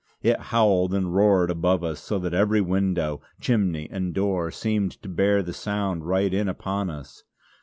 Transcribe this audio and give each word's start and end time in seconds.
It 0.23 0.39
howled 0.39 0.95
and 0.95 1.13
roared 1.13 1.51
above 1.51 1.83
us, 1.83 1.99
so 1.99 2.17
that 2.17 2.33
every 2.33 2.59
window, 2.59 3.21
chimney 3.39 3.87
and 3.91 4.15
door, 4.15 4.49
seemed 4.49 4.99
to 5.03 5.07
bear 5.07 5.43
the 5.43 5.53
sound 5.53 6.07
right 6.07 6.33
in 6.33 6.49
upon 6.49 6.89
us. 6.89 7.23